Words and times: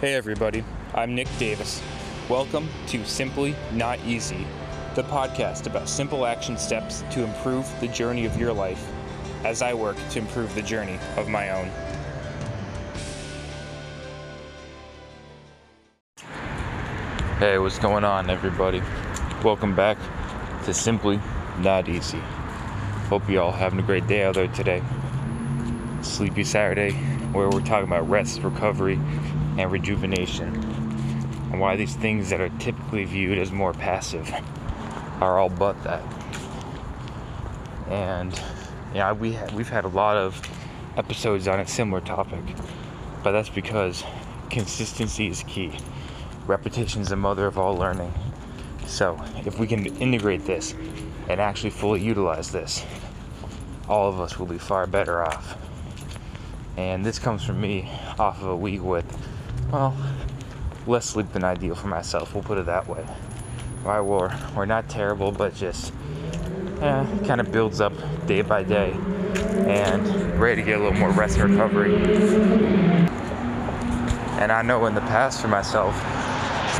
Hey 0.00 0.14
everybody, 0.14 0.62
I'm 0.94 1.16
Nick 1.16 1.26
Davis. 1.40 1.82
Welcome 2.28 2.68
to 2.86 3.04
Simply 3.04 3.56
Not 3.72 3.98
Easy, 4.06 4.46
the 4.94 5.02
podcast 5.02 5.66
about 5.66 5.88
simple 5.88 6.24
action 6.24 6.56
steps 6.56 7.02
to 7.10 7.24
improve 7.24 7.68
the 7.80 7.88
journey 7.88 8.24
of 8.24 8.38
your 8.38 8.52
life 8.52 8.92
as 9.44 9.60
I 9.60 9.74
work 9.74 9.96
to 10.10 10.20
improve 10.20 10.54
the 10.54 10.62
journey 10.62 11.00
of 11.16 11.28
my 11.28 11.50
own. 11.50 11.68
Hey, 17.40 17.58
what's 17.58 17.80
going 17.80 18.04
on, 18.04 18.30
everybody? 18.30 18.80
Welcome 19.42 19.74
back 19.74 19.98
to 20.64 20.72
Simply 20.72 21.20
Not 21.58 21.88
Easy. 21.88 22.20
Hope 23.08 23.28
you 23.28 23.40
all 23.40 23.50
having 23.50 23.80
a 23.80 23.82
great 23.82 24.06
day 24.06 24.22
out 24.22 24.36
there 24.36 24.46
today. 24.46 24.80
Sleepy 26.02 26.44
Saturday, 26.44 26.92
where 27.32 27.48
we're 27.48 27.62
talking 27.62 27.88
about 27.88 28.08
rest, 28.08 28.44
recovery, 28.44 29.00
and 29.58 29.70
rejuvenation, 29.72 30.48
and 31.50 31.60
why 31.60 31.76
these 31.76 31.96
things 31.96 32.30
that 32.30 32.40
are 32.40 32.48
typically 32.60 33.04
viewed 33.04 33.38
as 33.38 33.50
more 33.50 33.72
passive 33.74 34.32
are 35.20 35.38
all 35.38 35.48
but 35.48 35.82
that. 35.82 36.02
And 37.88 38.40
yeah, 38.94 39.12
we 39.12 39.34
ha- 39.34 39.48
we've 39.54 39.68
had 39.68 39.84
a 39.84 39.88
lot 39.88 40.16
of 40.16 40.40
episodes 40.96 41.48
on 41.48 41.60
a 41.60 41.66
similar 41.66 42.00
topic, 42.00 42.42
but 43.22 43.32
that's 43.32 43.48
because 43.48 44.04
consistency 44.48 45.26
is 45.26 45.42
key. 45.42 45.76
Repetition 46.46 47.02
is 47.02 47.08
the 47.08 47.16
mother 47.16 47.46
of 47.46 47.58
all 47.58 47.76
learning. 47.76 48.12
So, 48.86 49.22
if 49.44 49.58
we 49.58 49.66
can 49.66 49.84
integrate 49.96 50.46
this 50.46 50.74
and 51.28 51.40
actually 51.40 51.70
fully 51.70 52.00
utilize 52.00 52.50
this, 52.50 52.86
all 53.88 54.08
of 54.08 54.20
us 54.20 54.38
will 54.38 54.46
be 54.46 54.58
far 54.58 54.86
better 54.86 55.22
off. 55.22 55.58
And 56.76 57.04
this 57.04 57.18
comes 57.18 57.44
from 57.44 57.60
me 57.60 57.90
off 58.18 58.40
of 58.40 58.48
a 58.48 58.56
week 58.56 58.82
with 58.82 59.04
well, 59.70 59.94
less 60.86 61.04
sleep 61.04 61.32
than 61.32 61.44
ideal 61.44 61.74
for 61.74 61.88
myself. 61.88 62.34
We'll 62.34 62.42
put 62.42 62.58
it 62.58 62.66
that 62.66 62.88
way. 62.88 63.02
Why 63.82 64.00
we're 64.00 64.34
we're 64.56 64.66
not 64.66 64.88
terrible, 64.88 65.30
but 65.30 65.54
just 65.54 65.92
yeah, 66.80 67.06
kind 67.26 67.40
of 67.40 67.52
builds 67.52 67.80
up 67.80 67.92
day 68.26 68.42
by 68.42 68.62
day, 68.62 68.92
and 69.66 70.40
ready 70.40 70.62
to 70.62 70.66
get 70.66 70.78
a 70.78 70.82
little 70.82 70.98
more 70.98 71.10
rest 71.10 71.38
and 71.38 71.50
recovery. 71.50 71.94
And 74.40 74.52
I 74.52 74.62
know 74.62 74.86
in 74.86 74.94
the 74.94 75.00
past 75.02 75.40
for 75.42 75.48
myself, 75.48 75.94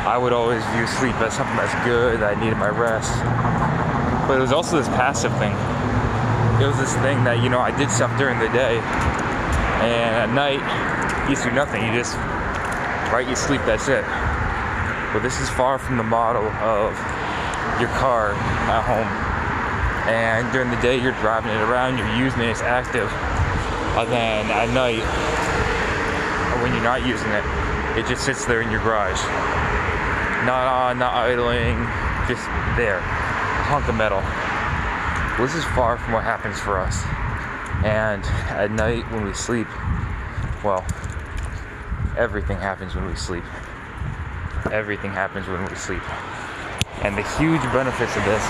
I 0.07 0.17
would 0.17 0.33
always 0.33 0.65
view 0.67 0.87
sleep 0.87 1.15
as 1.17 1.35
something 1.35 1.57
that's 1.57 1.85
good. 1.85 2.21
That 2.21 2.37
I 2.37 2.41
needed 2.41 2.57
my 2.57 2.69
rest, 2.69 3.13
but 4.27 4.39
it 4.39 4.41
was 4.41 4.53
also 4.53 4.79
this 4.79 4.89
passive 4.89 5.33
thing. 5.39 5.55
It 6.63 6.67
was 6.67 6.79
this 6.79 6.95
thing 6.97 7.23
that 7.25 7.43
you 7.43 7.49
know 7.49 7.61
I 7.61 7.77
did 7.77 7.91
stuff 7.91 8.17
during 8.19 8.39
the 8.39 8.49
day, 8.49 8.79
and 8.79 10.17
at 10.17 10.31
night 10.33 10.61
you 11.29 11.37
do 11.37 11.51
nothing. 11.53 11.85
You 11.85 11.93
just 11.93 12.17
right? 13.13 13.27
You 13.29 13.37
sleep, 13.37 13.61
that's 13.65 13.89
it. 13.89 14.05
But 15.13 15.21
this 15.21 15.41
is 15.41 15.49
far 15.51 15.79
from 15.79 15.97
the 15.97 16.03
model 16.03 16.47
of 16.61 16.93
your 17.81 17.89
car 17.97 18.33
at 18.35 18.83
home. 18.83 19.09
And 20.09 20.51
during 20.53 20.71
the 20.71 20.81
day, 20.81 21.01
you're 21.01 21.17
driving 21.21 21.51
it 21.51 21.61
around, 21.69 21.99
you're 21.99 22.17
using 22.17 22.41
it, 22.41 22.49
it's 22.49 22.63
active. 22.63 23.11
And 23.97 24.11
then 24.13 24.47
at 24.51 24.69
night, 24.73 25.05
when 26.63 26.73
you're 26.73 26.83
not 26.83 27.05
using 27.07 27.31
it, 27.33 27.45
it 27.99 28.07
just 28.07 28.25
sits 28.25 28.45
there 28.45 28.63
in 28.63 28.71
your 28.71 28.83
garage. 28.83 29.21
Not 30.47 30.67
on, 30.67 30.99
not 30.99 31.15
idling, 31.15 31.77
just 32.29 32.45
there. 32.77 32.99
A 32.99 33.65
hunk 33.69 33.89
of 33.89 33.95
metal. 33.97 34.21
This 35.39 35.55
is 35.55 35.65
far 35.75 35.99
from 35.99 36.13
what 36.13 36.25
happens 36.25 36.59
for 36.59 36.79
us. 36.79 37.05
And 37.85 38.25
at 38.51 38.71
night, 38.71 39.11
when 39.13 39.25
we 39.25 39.35
sleep, 39.35 39.69
well, 40.65 40.85
everything 42.19 42.57
happens 42.57 42.97
when 42.97 43.07
we 43.07 43.15
sleep. 43.15 43.45
Everything 44.73 45.13
happens 45.13 45.47
when 45.47 45.65
we 45.65 45.75
sleep. 45.77 46.03
And 47.05 47.17
the 47.17 47.23
huge 47.39 47.63
benefits 47.73 48.17
of 48.17 48.25
this 48.25 48.43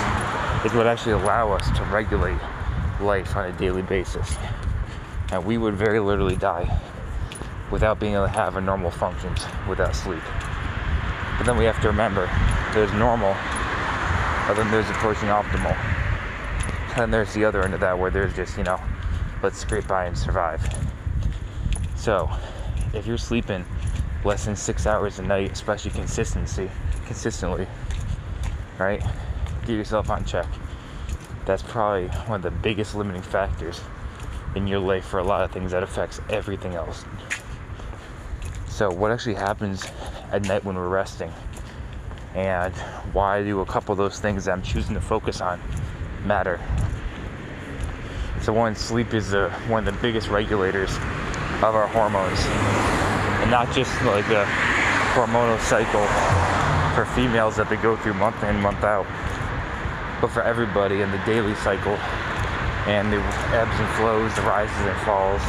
is 0.65 0.73
what 0.73 0.87
actually 0.87 1.13
allow 1.13 1.53
us 1.53 1.69
to 1.77 1.85
regulate 1.85 2.39
life 3.01 3.37
on 3.37 3.45
a 3.45 3.53
daily 3.53 3.83
basis. 3.83 4.37
And 5.31 5.45
we 5.45 5.59
would 5.59 5.75
very 5.75 6.01
literally 6.01 6.35
die 6.35 6.81
without 7.71 8.01
being 8.01 8.15
able 8.15 8.25
to 8.25 8.33
have 8.33 8.57
a 8.57 8.61
normal 8.61 8.91
functions 8.91 9.45
without 9.69 9.95
sleep. 9.95 10.23
But 11.37 11.45
then 11.45 11.59
we 11.59 11.67
have 11.67 11.81
to 11.83 11.89
remember 11.89 12.27
there's 12.73 12.93
normal, 12.95 13.37
but 14.49 14.55
then 14.55 14.71
there's 14.71 14.89
approaching 14.89 15.29
optimal. 15.29 15.77
And 16.93 16.97
then 16.97 17.11
there's 17.11 17.35
the 17.35 17.45
other 17.45 17.63
end 17.63 17.75
of 17.75 17.81
that 17.81 17.99
where 17.99 18.11
there's 18.11 18.35
just, 18.35 18.57
you 18.57 18.65
know, 18.65 18.81
let's 19.43 19.59
scrape 19.59 19.87
by 19.87 20.07
and 20.07 20.17
survive. 20.17 20.61
So, 21.97 22.31
if 22.99 23.07
you're 23.07 23.17
sleeping 23.17 23.65
less 24.25 24.45
than 24.45 24.57
six 24.57 24.87
hours 24.87 25.19
a 25.19 25.23
night, 25.23 25.53
especially 25.53 25.93
consistency, 25.93 26.69
consistently, 27.07 27.67
right? 28.79 29.01
Get 29.63 29.77
yourself 29.77 30.11
on 30.11 30.25
check. 30.25 30.47
That's 31.47 31.63
probably 31.63 32.09
one 32.27 32.37
of 32.37 32.43
the 32.43 32.51
biggest 32.51 32.95
limiting 32.95 33.23
factors 33.23 33.81
in 34.55 34.67
your 34.67 34.81
life 34.81 35.05
for 35.05 35.19
a 35.19 35.25
lot 35.25 35.43
of 35.43 35.53
things 35.53 35.71
that 35.71 35.83
affects 35.83 36.21
everything 36.29 36.75
else. 36.75 37.05
So, 38.69 38.91
what 38.91 39.11
actually 39.11 39.35
happens 39.35 39.87
at 40.33 40.43
night 40.43 40.65
when 40.65 40.77
we're 40.77 40.89
resting, 40.89 41.33
and 42.35 42.75
why 43.13 43.43
do 43.43 43.61
a 43.61 43.67
couple 43.67 43.93
of 43.93 43.99
those 43.99 44.21
things 44.21 44.45
that 44.45 44.53
I'm 44.53 44.63
choosing 44.63 44.95
to 44.95 45.01
focus 45.01 45.41
on 45.41 45.61
matter? 46.25 46.61
So, 48.43 48.53
one, 48.53 48.75
sleep 48.75 49.15
is 49.15 49.31
the, 49.31 49.51
one 49.69 49.87
of 49.87 49.95
the 49.95 50.01
biggest 50.01 50.29
regulators 50.29 50.97
of 51.63 51.75
our 51.75 51.89
hormones. 51.89 52.39
And 53.43 53.51
not 53.51 53.73
just 53.75 53.91
like 54.05 54.27
a 54.31 54.45
hormonal 55.15 55.59
cycle 55.61 56.07
for 56.95 57.05
females 57.15 57.57
that 57.57 57.69
they 57.69 57.77
go 57.77 57.97
through 57.97 58.15
month 58.15 58.43
in, 58.45 58.61
month 58.61 58.85
out, 58.85 59.07
but 60.21 60.31
for 60.31 60.43
everybody 60.43 61.01
in 61.01 61.11
the 61.11 61.19
daily 61.27 61.55
cycle 61.57 61.97
and 62.87 63.13
the 63.13 63.19
ebbs 63.55 63.75
and 63.75 63.89
flows, 63.97 64.35
the 64.37 64.43
rises 64.43 64.77
and 64.87 64.97
falls 65.03 65.43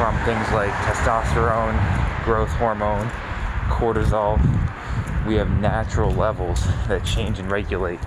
from 0.00 0.16
things 0.24 0.50
like 0.52 0.72
testosterone, 0.88 1.76
growth 2.24 2.50
hormone, 2.56 3.08
cortisol. 3.68 4.40
We 5.26 5.34
have 5.34 5.50
natural 5.60 6.10
levels 6.12 6.64
that 6.88 7.04
change 7.04 7.38
and 7.38 7.50
regulate, 7.50 8.00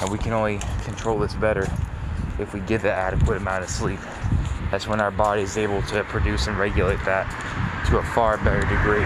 and 0.00 0.10
we 0.10 0.18
can 0.18 0.32
only 0.32 0.60
control 0.84 1.18
this 1.18 1.34
better 1.34 1.70
if 2.38 2.54
we 2.54 2.60
get 2.60 2.80
the 2.80 2.92
adequate 2.92 3.36
amount 3.36 3.64
of 3.64 3.70
sleep 3.70 4.00
that's 4.70 4.86
when 4.86 5.00
our 5.00 5.10
body 5.10 5.42
is 5.42 5.56
able 5.58 5.82
to 5.82 6.04
produce 6.04 6.46
and 6.46 6.56
regulate 6.58 7.02
that 7.04 7.26
to 7.88 7.98
a 7.98 8.02
far 8.02 8.36
better 8.38 8.60
degree. 8.60 9.04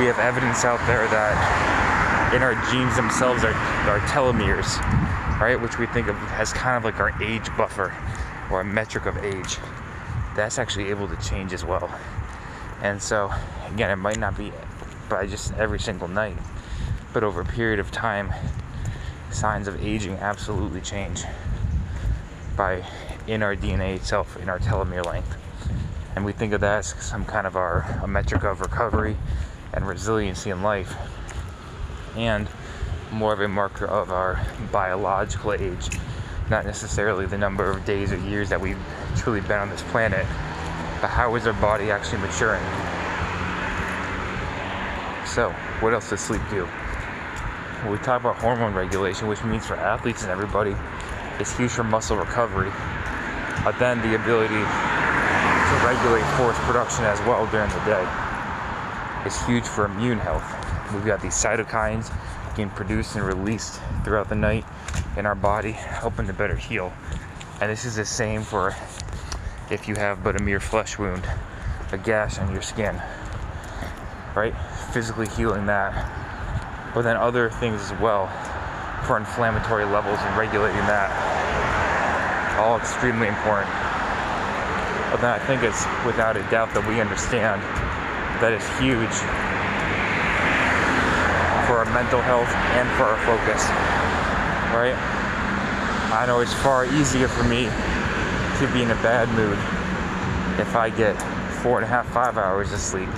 We 0.00 0.06
have 0.06 0.18
evidence 0.18 0.64
out 0.64 0.80
there 0.86 1.06
that 1.08 2.32
in 2.34 2.42
our 2.42 2.54
genes 2.70 2.96
themselves 2.96 3.44
are 3.44 3.52
our 3.88 4.00
telomeres, 4.00 4.80
right, 5.40 5.60
which 5.60 5.78
we 5.78 5.86
think 5.86 6.08
of 6.08 6.16
as 6.32 6.52
kind 6.52 6.76
of 6.76 6.84
like 6.84 7.00
our 7.00 7.10
age 7.22 7.48
buffer 7.56 7.94
or 8.50 8.60
a 8.60 8.64
metric 8.64 9.06
of 9.06 9.18
age. 9.18 9.58
That's 10.34 10.58
actually 10.58 10.88
able 10.88 11.08
to 11.08 11.16
change 11.16 11.52
as 11.52 11.64
well. 11.64 11.90
And 12.82 13.00
so, 13.00 13.30
again, 13.72 13.90
it 13.90 13.96
might 13.96 14.18
not 14.18 14.36
be 14.36 14.52
by 15.08 15.26
just 15.26 15.52
every 15.54 15.80
single 15.80 16.08
night, 16.08 16.36
but 17.12 17.24
over 17.24 17.42
a 17.42 17.44
period 17.44 17.78
of 17.78 17.90
time, 17.90 18.32
signs 19.30 19.68
of 19.68 19.82
aging 19.84 20.14
absolutely 20.14 20.80
change 20.80 21.24
by 22.56 22.84
in 23.26 23.42
our 23.42 23.54
DNA 23.54 23.96
itself, 23.96 24.36
in 24.40 24.48
our 24.48 24.58
telomere 24.58 25.04
length. 25.04 25.36
And 26.14 26.24
we 26.24 26.32
think 26.32 26.52
of 26.52 26.60
that 26.62 26.78
as 26.78 26.86
some 26.86 27.24
kind 27.24 27.46
of 27.46 27.56
our 27.56 28.00
a 28.02 28.06
metric 28.06 28.44
of 28.44 28.60
recovery 28.60 29.16
and 29.72 29.86
resiliency 29.86 30.50
in 30.50 30.62
life, 30.62 30.94
and 32.16 32.48
more 33.12 33.32
of 33.32 33.40
a 33.40 33.48
marker 33.48 33.86
of 33.86 34.10
our 34.10 34.44
biological 34.72 35.52
age, 35.52 35.90
not 36.48 36.64
necessarily 36.64 37.26
the 37.26 37.38
number 37.38 37.70
of 37.70 37.84
days 37.84 38.12
or 38.12 38.16
years 38.18 38.48
that 38.48 38.60
we've 38.60 38.78
truly 39.16 39.40
been 39.42 39.58
on 39.58 39.68
this 39.68 39.82
planet, 39.82 40.26
but 41.00 41.08
how 41.08 41.34
is 41.34 41.46
our 41.46 41.52
body 41.54 41.90
actually 41.90 42.18
maturing? 42.18 42.62
So, 45.26 45.50
what 45.80 45.92
else 45.92 46.08
does 46.08 46.20
sleep 46.20 46.40
do? 46.48 46.66
Well, 47.82 47.92
we 47.92 47.98
talk 47.98 48.22
about 48.22 48.36
hormone 48.36 48.72
regulation, 48.72 49.28
which 49.28 49.44
means 49.44 49.66
for 49.66 49.74
athletes 49.76 50.22
and 50.22 50.30
everybody, 50.30 50.74
is 51.40 51.54
huge 51.56 51.70
for 51.70 51.84
muscle 51.84 52.16
recovery, 52.16 52.70
but 53.64 53.78
then 53.78 54.00
the 54.02 54.14
ability 54.14 54.54
to 54.54 55.74
regulate 55.84 56.24
force 56.36 56.56
production 56.60 57.04
as 57.04 57.20
well 57.20 57.46
during 57.48 57.68
the 57.70 57.84
day 57.84 58.06
is 59.26 59.40
huge 59.44 59.64
for 59.64 59.84
immune 59.84 60.18
health. 60.18 60.44
We've 60.94 61.04
got 61.04 61.20
these 61.20 61.34
cytokines 61.34 62.12
being 62.56 62.70
produced 62.70 63.16
and 63.16 63.24
released 63.24 63.80
throughout 64.04 64.28
the 64.28 64.34
night 64.34 64.64
in 65.16 65.26
our 65.26 65.34
body, 65.34 65.72
helping 65.72 66.26
to 66.26 66.32
better 66.32 66.56
heal. 66.56 66.92
And 67.60 67.70
this 67.70 67.84
is 67.84 67.96
the 67.96 68.04
same 68.04 68.42
for 68.42 68.74
if 69.70 69.88
you 69.88 69.96
have 69.96 70.22
but 70.22 70.40
a 70.40 70.42
mere 70.42 70.60
flesh 70.60 70.98
wound, 70.98 71.28
a 71.92 71.98
gash 71.98 72.38
on 72.38 72.52
your 72.52 72.62
skin, 72.62 73.00
right? 74.34 74.54
Physically 74.92 75.28
healing 75.28 75.66
that. 75.66 76.92
But 76.94 77.02
then 77.02 77.16
other 77.16 77.50
things 77.50 77.82
as 77.82 77.92
well 78.00 78.30
for 79.04 79.16
inflammatory 79.16 79.84
levels 79.84 80.18
and 80.20 80.36
regulating 80.36 80.80
that. 80.88 81.12
All 82.58 82.78
extremely 82.78 83.28
important. 83.28 83.70
But 85.10 85.20
then 85.20 85.30
I 85.30 85.38
think 85.38 85.62
it's 85.62 85.84
without 86.04 86.36
a 86.36 86.42
doubt 86.50 86.72
that 86.74 86.86
we 86.86 87.00
understand 87.00 87.62
that 88.40 88.52
it's 88.52 88.66
huge 88.78 89.16
for 91.66 91.78
our 91.78 91.90
mental 91.92 92.20
health 92.22 92.48
and 92.78 92.88
for 92.96 93.04
our 93.04 93.18
focus, 93.24 93.62
right? 94.74 94.94
I 96.12 96.24
know 96.26 96.40
it's 96.40 96.54
far 96.54 96.86
easier 96.86 97.28
for 97.28 97.44
me 97.44 97.64
to 98.58 98.72
be 98.72 98.82
in 98.82 98.90
a 98.90 99.00
bad 99.02 99.28
mood 99.30 99.58
if 100.60 100.74
I 100.74 100.90
get 100.90 101.14
four 101.62 101.78
and 101.78 101.84
a 101.84 101.88
half, 101.88 102.06
five 102.12 102.38
hours 102.38 102.72
of 102.72 102.78
sleep 102.78 103.08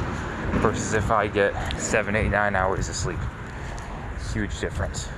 versus 0.61 0.95
if 0.95 1.11
I 1.11 1.29
get 1.29 1.53
seven, 1.79 2.17
eight, 2.17 2.31
nine 2.31 2.57
hours 2.57 2.89
of 2.89 2.97
sleep. 2.97 3.19
Huge 4.33 4.59
difference. 4.61 5.09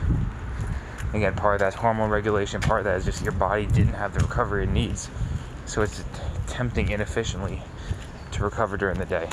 Again, 1.13 1.35
part 1.35 1.57
of 1.57 1.61
that's 1.61 1.77
hormone 1.77 2.11
regulation, 2.11 2.61
part 2.61 2.81
of 2.81 2.85
that 2.85 2.97
is 2.99 3.05
just 3.05 3.23
your 3.23 3.33
body 3.33 3.67
didn't 3.67 3.95
have 3.95 4.15
the 4.15 4.21
recovery 4.21 4.65
it 4.65 4.71
needs. 4.71 5.11
So 5.67 5.83
it's 5.83 6.05
attempting 6.47 6.91
inefficiently 6.91 7.63
to 8.33 8.45
recover 8.45 8.77
during 8.77 8.99
the 8.99 9.07
day. 9.07 9.29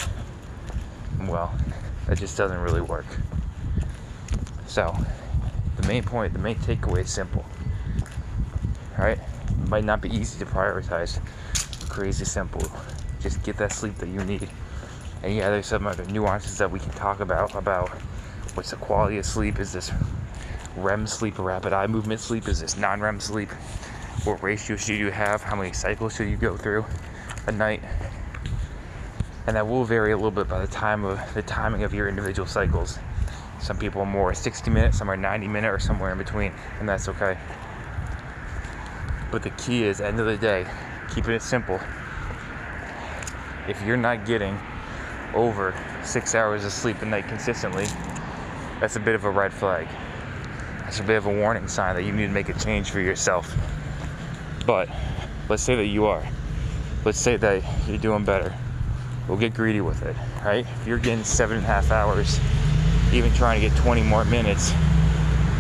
Well, 1.22 1.54
that 2.08 2.18
just 2.18 2.38
doesn't 2.38 2.60
really 2.60 2.82
work. 2.82 3.06
So, 4.66 4.96
the 5.76 5.88
main 5.88 6.04
point, 6.04 6.34
the 6.34 6.40
main 6.40 6.56
takeaway 6.56 7.02
is 7.02 7.12
simple. 7.12 7.46
Right? 8.98 9.20
It 9.50 9.70
might 9.70 9.84
not 9.84 10.02
be 10.02 10.10
easy 10.10 10.40
to 10.40 10.46
prioritize. 10.46 11.20
Crazy 11.90 12.26
simple. 12.26 12.72
Just 13.20 13.44
get 13.44 13.58
that 13.58 13.72
sleep 13.72 13.96
that 13.96 14.10
you 14.10 14.24
need. 14.24 14.50
And 15.24 15.36
yeah, 15.36 15.50
there's 15.50 15.68
some 15.68 15.88
other 15.88 16.06
nuances 16.06 16.58
that 16.58 16.70
we 16.70 16.80
can 16.80 16.92
talk 16.92 17.20
about 17.20 17.56
about 17.56 17.90
what's 18.56 18.72
the 18.72 18.76
quality 18.78 19.18
of 19.18 19.26
sleep. 19.26 19.60
Is 19.60 19.74
this 19.74 19.92
REM 20.78 21.08
sleep, 21.08 21.40
rapid 21.40 21.74
eye 21.74 21.88
movement 21.88 22.20
sleep? 22.20 22.48
Is 22.48 22.60
this 22.60 22.78
non-REM 22.78 23.20
sleep? 23.20 23.50
What 24.24 24.44
ratio 24.44 24.76
should 24.76 24.98
you 24.98 25.10
have? 25.10 25.42
How 25.42 25.56
many 25.56 25.74
cycles 25.74 26.16
should 26.16 26.30
you 26.30 26.38
go 26.38 26.56
through 26.56 26.86
a 27.48 27.52
night? 27.52 27.82
And 29.48 29.56
that 29.56 29.68
will 29.68 29.86
vary 29.86 30.12
a 30.12 30.16
little 30.16 30.30
bit 30.30 30.48
by 30.48 30.60
the 30.60 30.72
time 30.72 31.04
of 31.04 31.20
the 31.34 31.42
timing 31.42 31.84
of 31.84 31.94
your 31.94 32.08
individual 32.08 32.48
cycles. 32.48 33.00
Some 33.60 33.78
people 33.78 34.02
are 34.02 34.06
more 34.06 34.36
60 34.36 34.70
minutes, 34.70 35.00
some 35.00 35.10
are 35.10 35.18
90 35.18 35.48
minute, 35.48 35.70
or 35.70 35.80
somewhere 35.80 36.12
in 36.12 36.18
between, 36.18 36.54
and 36.80 36.88
that's 36.88 37.10
okay. 37.10 37.38
But 39.32 39.42
the 39.42 39.50
key 39.52 39.84
is, 39.84 40.00
end 40.00 40.20
of 40.20 40.28
the 40.28 40.38
day, 40.38 40.68
keeping 41.10 41.34
it 41.34 41.42
simple. 41.42 41.80
If 43.68 43.82
you're 43.82 43.98
not 43.98 44.26
getting 44.26 44.60
over 45.34 45.74
six 46.04 46.36
hours 46.36 46.66
of 46.66 46.72
sleep 46.72 47.02
a 47.02 47.06
night 47.06 47.28
consistently, 47.28 47.88
that's 48.80 48.96
a 48.96 49.00
bit 49.00 49.16
of 49.16 49.24
a 49.24 49.30
red 49.30 49.52
flag. 49.52 49.88
That's 50.88 51.02
a 51.02 51.04
bit 51.04 51.18
of 51.18 51.26
a 51.26 51.34
warning 51.34 51.68
sign 51.68 51.96
that 51.96 52.04
you 52.04 52.14
need 52.14 52.28
to 52.28 52.32
make 52.32 52.48
a 52.48 52.58
change 52.58 52.92
for 52.92 53.02
yourself. 53.02 53.54
But 54.66 54.88
let's 55.50 55.62
say 55.62 55.76
that 55.76 55.88
you 55.88 56.06
are. 56.06 56.26
Let's 57.04 57.20
say 57.20 57.36
that 57.36 57.62
you're 57.90 57.98
doing 57.98 58.24
better. 58.24 58.54
We'll 59.28 59.38
get 59.38 59.54
greedy 59.54 59.82
with 59.82 60.02
it, 60.04 60.16
right? 60.46 60.66
If 60.66 60.88
you're 60.88 60.98
getting 60.98 61.26
seven 61.26 61.58
and 61.58 61.66
a 61.66 61.68
half 61.68 61.92
hours, 61.92 62.40
even 63.12 63.34
trying 63.34 63.60
to 63.60 63.68
get 63.68 63.78
20 63.80 64.02
more 64.04 64.24
minutes 64.24 64.72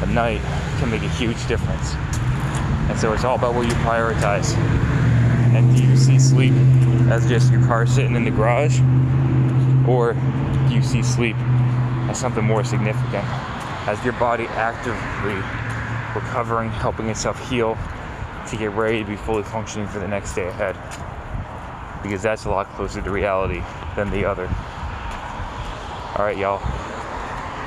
a 0.01 0.06
night 0.06 0.39
can 0.79 0.89
make 0.89 1.01
a 1.01 1.09
huge 1.09 1.45
difference. 1.45 1.95
And 2.89 2.97
so 2.97 3.12
it's 3.12 3.25
all 3.25 3.35
about 3.35 3.53
what 3.53 3.68
you 3.68 3.74
prioritize. 3.83 4.56
And 4.56 5.75
do 5.75 5.83
you 5.83 5.97
see 5.97 6.19
sleep 6.19 6.53
as 7.12 7.27
just 7.27 7.51
your 7.51 7.65
car 7.65 7.85
sitting 7.85 8.15
in 8.15 8.24
the 8.24 8.31
garage? 8.31 8.79
Or 9.89 10.13
do 10.69 10.74
you 10.74 10.81
see 10.81 11.03
sleep 11.03 11.35
as 12.07 12.18
something 12.18 12.45
more 12.45 12.63
significant? 12.63 13.25
As 13.88 14.04
your 14.04 14.13
body 14.13 14.45
actively 14.48 15.36
recovering, 16.13 16.69
helping 16.69 17.07
itself 17.07 17.50
heal 17.50 17.78
to 18.50 18.57
get 18.57 18.72
ready 18.72 19.00
to 19.00 19.06
be 19.06 19.16
fully 19.16 19.44
functioning 19.44 19.88
for 19.88 20.00
the 20.00 20.07
next 20.07 20.36
day 20.36 20.48
ahead. 20.48 20.75
Because 22.04 22.22
that's 22.22 22.44
a 22.45 22.50
lot 22.50 22.68
closer 22.74 23.01
to 23.01 23.10
reality 23.10 23.62
than 23.95 24.10
the 24.12 24.25
other. 24.25 24.48
Alright, 26.18 26.38
y'all. 26.38 26.60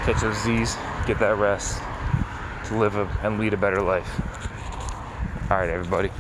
Catch 0.05 0.21
those 0.21 0.43
Z's, 0.43 0.77
get 1.07 1.19
that 1.21 1.37
rest 1.37 1.81
to 2.67 2.77
live 2.77 2.97
a, 2.97 3.07
and 3.23 3.39
lead 3.39 3.55
a 3.55 3.57
better 3.57 3.81
life. 3.81 4.21
Alright, 5.51 5.71
everybody. 5.71 6.11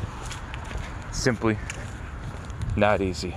Simply 1.12 1.58
not 2.74 3.00
easy. 3.00 3.36